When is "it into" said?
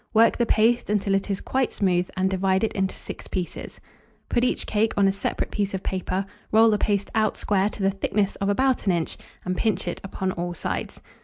2.63-2.95